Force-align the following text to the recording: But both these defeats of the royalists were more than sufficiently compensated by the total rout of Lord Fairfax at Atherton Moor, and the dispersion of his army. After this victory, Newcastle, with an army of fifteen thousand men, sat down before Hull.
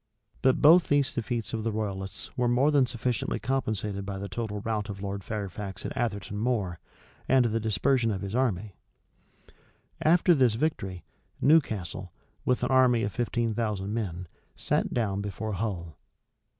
But 0.41 0.63
both 0.63 0.87
these 0.87 1.13
defeats 1.13 1.53
of 1.53 1.63
the 1.63 1.71
royalists 1.71 2.35
were 2.35 2.47
more 2.47 2.71
than 2.71 2.87
sufficiently 2.87 3.37
compensated 3.37 4.03
by 4.03 4.17
the 4.17 4.27
total 4.27 4.59
rout 4.61 4.89
of 4.89 5.03
Lord 5.03 5.23
Fairfax 5.23 5.85
at 5.85 5.95
Atherton 5.95 6.39
Moor, 6.39 6.79
and 7.29 7.45
the 7.45 7.59
dispersion 7.59 8.09
of 8.09 8.21
his 8.21 8.33
army. 8.33 8.73
After 10.01 10.33
this 10.33 10.55
victory, 10.55 11.03
Newcastle, 11.39 12.11
with 12.45 12.63
an 12.63 12.71
army 12.71 13.03
of 13.03 13.11
fifteen 13.13 13.53
thousand 13.53 13.93
men, 13.93 14.27
sat 14.55 14.91
down 14.91 15.21
before 15.21 15.53
Hull. 15.53 15.99